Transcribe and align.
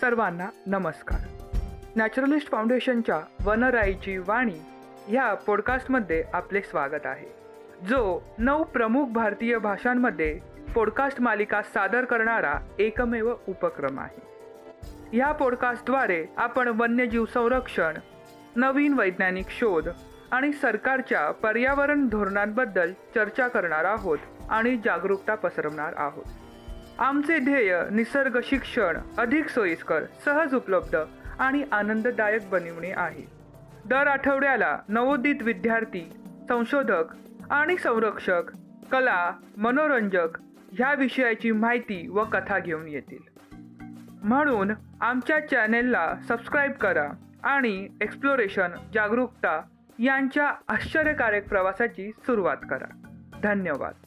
सर्वांना 0.00 0.48
नमस्कार. 0.66 1.20
नॅचरलिस्ट 1.96 2.50
फाउंडेशनच्या 2.50 3.20
वनराईची 3.44 4.18
वाणी 4.18 4.62
ह्या 5.06 5.34
पॉडकास्टमध्ये 5.34 6.24
आपले 6.32 6.60
स्वागत 6.60 7.06
आहे. 7.06 7.28
जो 7.86 8.22
नऊ 8.38 8.64
प्रमुख 8.64 9.06
भारतीय 9.06 9.58
भाषांमध्ये 9.58 10.38
पॉडकास्ट 10.74 11.20
मालिका 11.20 11.62
सादर 11.62 12.04
करणारा 12.04 12.54
एकमेव 12.78 13.34
उपक्रम 13.48 14.00
आहे. 14.00 14.20
या 15.16 15.32
पॉडकास्टद्वारे 15.32 16.26
आपण 16.36 16.68
वन्यजीव 16.68 17.24
संरक्षण 17.24 17.94
नवीन 18.56 18.94
वैज्ञानिक 18.94 19.46
शोध 19.48 19.88
आणि 20.30 20.52
सरकारच्या 20.52 21.30
पर्यावरण 21.30 22.08
धोरणांबद्दल 22.08 22.92
चर्चा 23.14 23.48
करणार 23.48 23.84
आहोत. 23.84 24.18
आणि 24.50 24.76
जागरूकता 24.84 25.34
पसरवणार 25.34 25.94
आहोत. 25.96 26.24
आमचे 26.98 27.38
ध्येय 27.38 27.82
निसर्ग 27.90 28.40
शिक्षण 28.44 28.98
अधिक 29.18 29.48
सोयीस्कर 29.48 30.02
सहज 30.24 30.54
उपलब्ध 30.54 30.98
आणि 31.38 31.64
आनंददायक 31.72 32.48
बनविणे 32.50 32.92
आहे. 32.92 33.22
दर 33.86 34.06
आठवड्याला 34.06 34.78
नवोदित 34.88 35.42
विद्यार्थी 35.42 36.12
संशोधक 36.48 37.04
आणि 37.50 37.76
संरक्षक 37.76 38.42
कला 38.92 39.32
मनोरंजक 39.56 40.28
ह्या 40.72 40.94
विषयाची 40.94 41.52
माहिती 41.52 42.08
व 42.08 42.24
कथा 42.24 42.58
घेऊन 42.58 42.88
येतील. 42.88 43.38
म्हणून 44.22 44.72
आमच्या 45.00 45.48
चॅनेलला 45.48 46.14
सबस्क्राईब 46.28 46.72
करा 46.72 47.08
आणि 47.42 47.88
एक्सप्लोरेशन 48.00 48.68
जागरूकता 48.94 49.60
यांच्या 49.98 50.52
आश्चर्यकारक 50.68 51.48
प्रवासाची 51.48 52.10
सुरुवात 52.10 52.56
करा. 52.70 53.08
धन्यवाद. 53.42 54.03